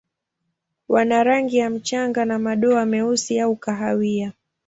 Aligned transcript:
Wana 0.87 1.23
rangi 1.23 1.57
ya 1.57 1.69
mchanga 1.69 2.25
na 2.25 2.39
madoa 2.39 2.85
meusi 2.85 3.39
au 3.39 3.55
kahawia. 3.55 4.33